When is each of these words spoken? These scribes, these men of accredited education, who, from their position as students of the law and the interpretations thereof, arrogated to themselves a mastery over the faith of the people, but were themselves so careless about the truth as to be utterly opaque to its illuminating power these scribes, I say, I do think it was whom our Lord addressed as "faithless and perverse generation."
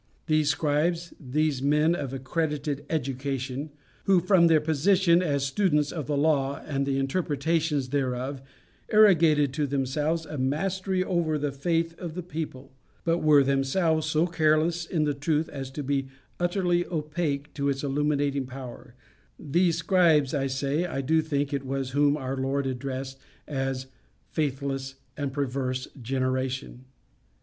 These 0.25 0.49
scribes, 0.49 1.13
these 1.19 1.61
men 1.61 1.93
of 1.93 2.11
accredited 2.11 2.83
education, 2.89 3.69
who, 4.05 4.19
from 4.19 4.47
their 4.47 4.59
position 4.59 5.21
as 5.21 5.45
students 5.45 5.91
of 5.91 6.07
the 6.07 6.17
law 6.17 6.59
and 6.65 6.87
the 6.87 6.97
interpretations 6.97 7.89
thereof, 7.89 8.41
arrogated 8.89 9.53
to 9.53 9.67
themselves 9.67 10.25
a 10.25 10.39
mastery 10.39 11.03
over 11.03 11.37
the 11.37 11.51
faith 11.51 11.93
of 11.99 12.15
the 12.15 12.23
people, 12.23 12.71
but 13.03 13.19
were 13.19 13.43
themselves 13.43 14.07
so 14.07 14.25
careless 14.25 14.85
about 14.91 15.05
the 15.05 15.13
truth 15.13 15.47
as 15.49 15.69
to 15.69 15.83
be 15.83 16.07
utterly 16.39 16.83
opaque 16.87 17.53
to 17.53 17.69
its 17.69 17.83
illuminating 17.83 18.47
power 18.47 18.95
these 19.37 19.77
scribes, 19.77 20.33
I 20.33 20.47
say, 20.47 20.83
I 20.83 21.01
do 21.01 21.21
think 21.21 21.53
it 21.53 21.63
was 21.63 21.91
whom 21.91 22.17
our 22.17 22.35
Lord 22.35 22.65
addressed 22.65 23.19
as 23.47 23.85
"faithless 24.31 24.95
and 25.15 25.31
perverse 25.31 25.87
generation." 26.01 26.85